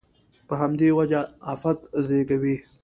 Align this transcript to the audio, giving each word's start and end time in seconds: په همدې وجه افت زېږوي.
په 0.47 0.53
همدې 0.61 0.89
وجه 0.97 1.21
افت 1.53 1.79
زېږوي. 2.07 2.57